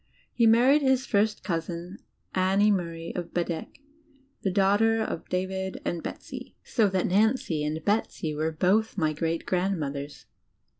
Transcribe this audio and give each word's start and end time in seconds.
He 0.33 0.47
married 0.47 0.81
his 0.81 1.05
first 1.05 1.43
cousin, 1.43 1.99
Annie 2.33 2.71
Murray, 2.71 3.13
of 3.15 3.35
Bedeque, 3.35 3.79
the 4.41 4.49
daughter 4.49 4.99
of 4.99 5.29
David 5.29 5.79
and 5.85 6.01
Betsy. 6.01 6.55
So 6.63 6.89
that 6.89 7.05
Nancy 7.05 7.63
and 7.63 7.85
Betsy 7.85 8.33
were 8.33 8.51
both 8.51 8.97
my 8.97 9.13
great 9.13 9.45
grand 9.45 9.79
mothers. 9.79 10.25